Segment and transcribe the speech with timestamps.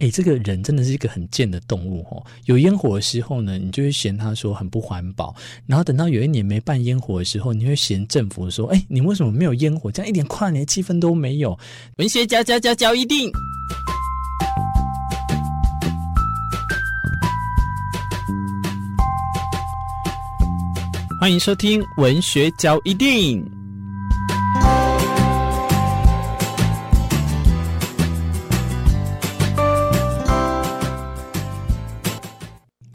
[0.00, 2.24] 哎，这个人真的是一个很贱的动物哦。
[2.46, 5.34] 有烟火的时候呢，你就会嫌他说很不环保，
[5.66, 9.92] 然后等到有一年没办烟火的时候，你会嫌政府说，哎，你为什么没有烟火？
[9.92, 11.58] 这样一点跨年气氛都没有。
[11.96, 13.30] 文学嚼嚼嚼嚼一定。
[21.20, 23.59] 欢迎收听文学嚼一定。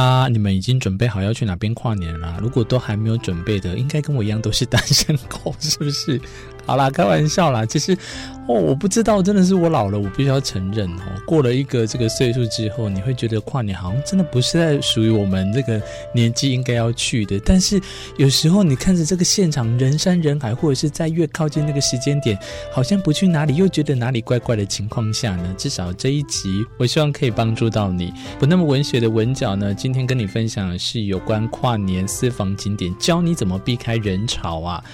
[0.00, 2.38] 啊，你们已经准备好要去哪边跨年了？
[2.40, 6.18] 如果都还没有准备的，应该跟我一样都是单身狗，是不是？
[6.66, 7.66] 好啦，开玩笑啦。
[7.66, 7.92] 其实，
[8.46, 11.02] 哦，我不知道，真的是我老了，我必须要承认哦。
[11.26, 15.80] 过了一个这个岁数之后，你会觉得跨年好像真的不是在属于我们这个
[16.14, 17.40] 年纪应该要去的。
[17.44, 17.80] 但是
[18.16, 22.38] 有时候你看着这个现场人山人海，或者是在越靠近那个时间点，
[22.72, 28.12] 好像不去哪里又觉得哪里怪怪的情况下呢，至少这一集我希望可以帮助到你。
[28.38, 34.84] 不那么文学的文角呢，今天跟你分享的是有关跨年私房景点，教你怎么避开人潮啊。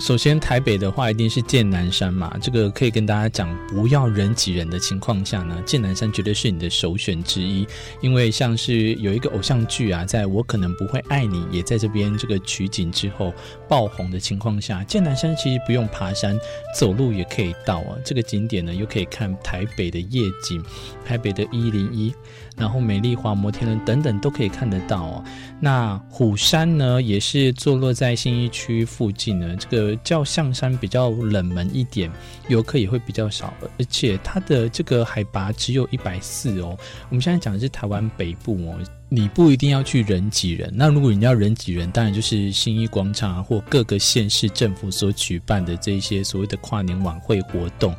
[0.00, 7.66] 首先，台北的话一定是剑南山嘛，这个可以跟大家讲，不要人挤人的情况下呢，剑南山绝对是你的首选之一。
[8.00, 13.32] 因为像是有一个偶像剧啊，在我可能不会爱你，也在这边这个取景之后
[13.68, 16.36] 爆红的情况下，剑南山其实不用爬山，
[16.76, 17.96] 走路也可以到啊。
[18.04, 20.62] 这个景点呢，又可以看台北的夜景，
[21.04, 22.12] 台北的一零一。
[22.56, 25.24] 然后美丽华摩天轮等等都可以看得到哦。
[25.60, 29.56] 那虎山呢，也是坐落在新义区附近呢。
[29.56, 32.10] 这个叫象山比较冷门一点，
[32.48, 36.76] 游客也会比较少，而且它的这个海拔只有一百四哦。
[37.08, 40.72] 我们现在讲的是台湾北部哦，你不一定要去人挤人。
[40.74, 47.94] 那如果你要人挤人，当然就是新义广场啊，或各个县市政府所举办的这些所谓的跨年晚会活动。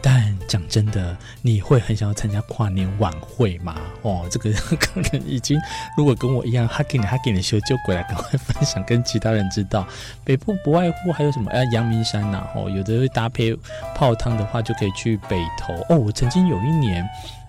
[0.00, 3.76] 但讲真的，你会很想要参加跨年晚会吗？
[4.02, 5.58] 哦，这个可能已经，
[5.96, 9.86] 如果跟我一样，哈给你哈给你修就过来，赶快分享跟其他人知道。
[10.24, 11.50] 北部不外乎还有什么？
[11.50, 13.54] 哎，阳明山呐、啊，哦，有的会搭配
[13.94, 15.74] 泡汤的话，就可以去北投。
[15.88, 17.06] 哦，我曾经有一年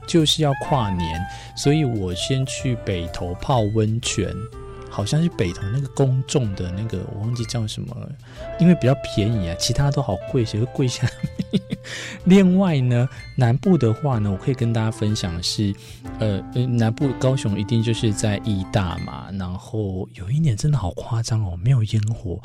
[0.08, 1.22] 就是要跨年，
[1.56, 4.28] 所以我先去北投泡温泉。
[4.90, 8.10] 好像是北投那个公众的那个，我忘记叫什么了，
[8.60, 11.60] 因为比较便宜啊，其他都好贵，谁会贵下来？
[12.26, 13.08] 另外呢，
[13.38, 15.74] 南部的话呢，我可以跟大家分享的是，
[16.20, 22.40] 呃，南部高雄一定就是在义大嘛，然后有一年真的好夸张哦，没有烟火，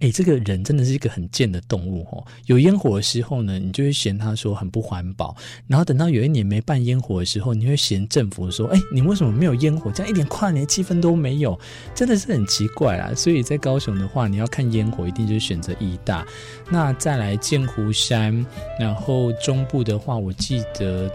[0.00, 2.24] 哎，这个人真的是一个很贱的动物哦。
[2.46, 5.34] 有烟火的时候呢，你就会嫌他说很不环保，
[5.66, 9.90] 然后等到有一年没办烟火的时候，你会嫌政府说，哎，你为什么没有烟火？
[9.92, 11.58] 这样一点跨年气氛都没有。
[11.94, 16.26] 真的是很奇怪啦，所以在高雄的话，你要看烟火，一定就是选择义大。
[16.70, 18.44] 那再来剑湖山，
[18.78, 21.10] 然后中部的话，我记得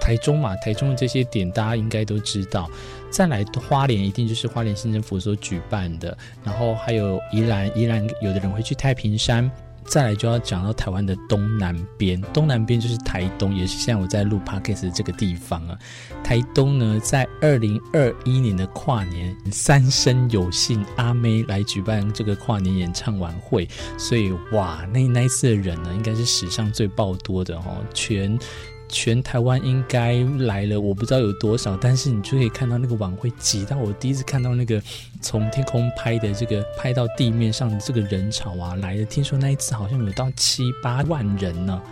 [0.00, 2.70] 台中嘛，台中的这些点大家应该都知道。
[3.10, 6.16] 再来花莲，一定就是花莲新政府所举办的。
[6.42, 9.50] 然后还有宜兰，宜兰有的人会去太平山。
[9.86, 15.78] 再来就要讲到台湾的东南边，东南边就是台东，也是现在我在录 podcast 的这个地方啊。
[16.24, 28.38] 台东呢，在二零二一年的跨年，三生有幸阿妹来举办这个跨年演唱晚会，所以哇，那那一次的人呢，应该是史上最爆多的哦，全。
[28.92, 34.80] 全台湾应该来了，我不知道有多少，但是你就可以看到那个晚会挤到我第一次看到那个
[35.20, 41.82] 从天空拍的这个拍到地面上的这个人潮啊，来的，听说那一次好像有到七八万人呢。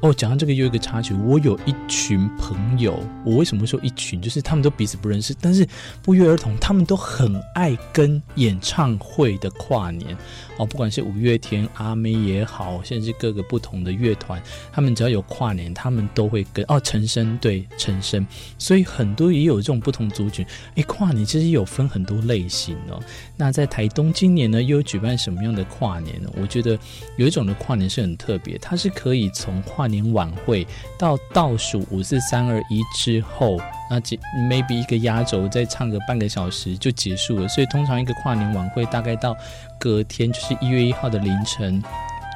[0.00, 4.20] 哦，讲到这个又一个插曲，我有一群朋友，我为什么说一群？
[4.20, 5.66] 就是他们都彼此不认识，但是
[6.02, 10.16] 不约而同，他们都很爱跟演唱会的跨年
[10.58, 14.40] 哦，不管是五月天、阿妹也好，甚至各个不同的乐团，
[14.70, 18.26] 他们只要有跨年，他们都会跟哦，陈升对陈升，
[18.58, 20.44] 所以很多也有这种不同族群。
[20.74, 23.02] 哎，跨年其实有分很多类型哦。
[23.36, 26.30] 那在台东今年呢，又举办什么样的跨年呢？
[26.40, 26.78] 我觉得
[27.16, 30.66] 有一种的跨年是很特别，它是可以从跨跨年晚会
[30.98, 33.56] 到倒数五四三二一之后，
[33.88, 34.00] 那
[34.48, 37.46] maybe 一个压轴再唱个半个小时就结束了。
[37.46, 39.36] 所以通常一个跨年晚会大概到
[39.78, 41.80] 隔天就是一月一号的凌晨，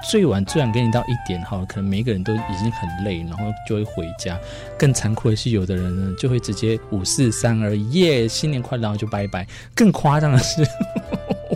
[0.09, 4.39] 最晚最晚给你到一点哈，可能每个人都已经很累，然后就会回家。
[4.79, 9.45] 更残酷的是，有的人呢就会直接五四三二耶，新年快乐，然后就拜拜。
[9.75, 10.65] 更夸张的是，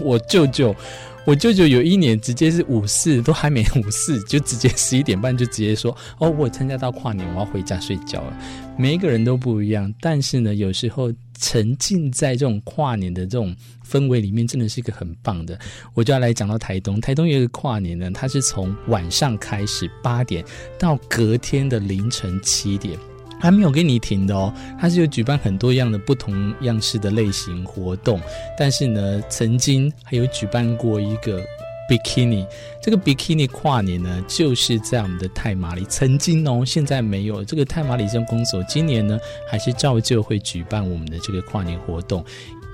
[0.03, 0.75] 我舅舅。
[1.27, 8.37] 我舅舅有一年直接是五四都还没五四，就直接十一点半就直接说：“哦，我参加到跨年，我要回家睡觉了。”
[8.77, 13.57] 每一个人都不一样，但是呢，有时候沉浸在这种跨年的这种
[13.89, 15.59] 氛围里面，真的是一个很棒的。
[15.95, 20.45] 我就要来讲到台东，台东有一个跨年呢，它是从晚上开始八点
[20.79, 22.99] 到隔天的凌晨七点。
[23.41, 28.21] 还没有给你停的哦，它是有举办很多样的不同样式的类型活动，
[28.59, 31.43] 但是呢，曾经还有举办过一个
[31.89, 32.47] Bikini，
[32.81, 42.25] 这个 Bikini 跨年呢，就是在我们的泰马里，曾经哦，现在没有这个泰马里乡公所，今年呢还是照旧会举办我们的这个跨年活动。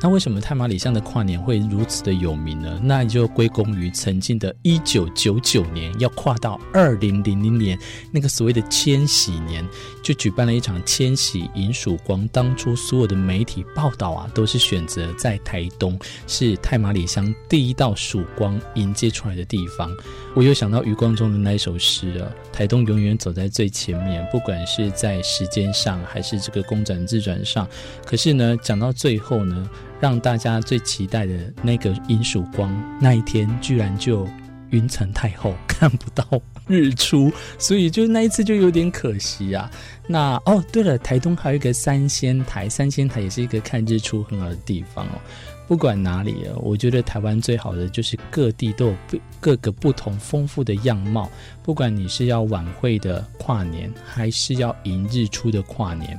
[0.03, 2.81] 那为什么太麻里乡的跨年会如此的有名呢？
[2.83, 7.79] 那就归功于曾经的一九九九年要跨到二零零零年
[8.11, 9.63] 那个所谓的千禧年，
[10.03, 12.27] 就举办了一场千禧银曙光。
[12.29, 19.95] 当初所有的媒体报道啊，都是选择在台东，是太麻里乡第一道曙光迎接出来的地方。
[20.35, 27.69] 我又想到余光中的那一首诗啊，台东永远走在最前面，不管是在时间上还是这个公转自转上。
[28.07, 29.69] 可是呢，讲到最后呢。
[30.01, 34.27] 让大家最期待的那个迎曙光那一天，居然就
[34.71, 36.25] 云层太厚，看不到
[36.67, 39.71] 日出，所以就那一次就有点可惜啊。
[40.07, 45.21] 那哦，对了，台东还有一个三仙台，三仙台也是一个看日出很好的地方哦。
[45.69, 48.97] 不管哪里，我觉得台湾最好的就是各地都有
[49.39, 51.31] 各个不同丰富的样貌。
[51.63, 56.19] 不管你是要晚会的跨年，还是要迎日出的跨年。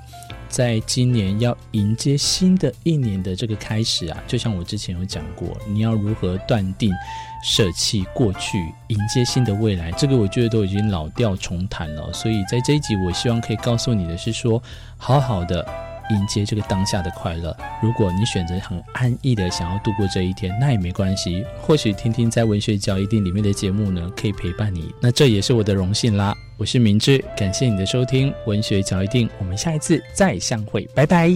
[0.51, 6.91] 在今年要迎接新的一年的这个开始啊，就像我之前有讲过，你要如何断定
[7.41, 8.57] 舍弃过去，
[8.89, 12.11] 迎接新的未来，这个我觉得都已经老调重弹了。
[12.11, 14.61] 所以在这一集，我希望可以告诉你的是说，
[14.97, 15.90] 好好的。
[16.11, 17.55] 迎接这个当下的快乐。
[17.81, 21.43] 如果你选择很安逸的想要度过这一天，那也没关系。
[21.59, 24.93] 或许听听在文学角一定里面的节目呢，可以陪伴你。
[25.01, 26.35] 那这也是我的荣幸啦。
[26.57, 28.31] 我是明智，感谢你的收听。
[28.45, 31.31] 文学角一定，我们下一次再相会，拜拜。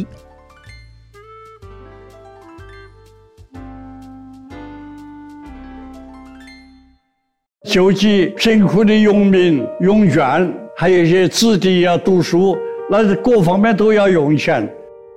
[7.64, 12.56] 救济贫苦的农民用券，还有一些子弟要读书。
[12.88, 14.68] 那是各方面都要用钱。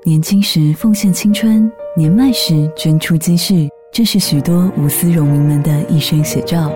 [0.05, 6.73] 年轻时奉献青春，年迈时捐出积蓄，这是许多无私荣民们的一生写照。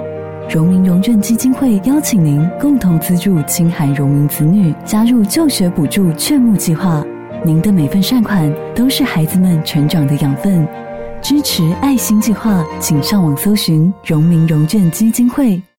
[0.50, 7.02] 荣民荣眷基金会邀请您共同资助青海荣民子女加入就学补助劝募计划。
[7.42, 10.68] 您的每份善款都是孩子们成长的养分。
[11.22, 15.62] 支持爱心计划，请上网搜寻荣民荣眷基金会。